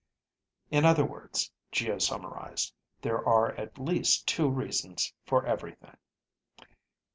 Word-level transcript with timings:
"In 0.71 0.83
other 0.83 1.05
words," 1.05 1.51
Geo 1.71 1.99
summarized, 1.99 2.73
"there 3.03 3.23
are 3.23 3.51
at 3.53 3.77
least 3.77 4.27
two 4.27 4.49
reasons 4.49 5.13
for 5.27 5.45
everything." 5.45 5.95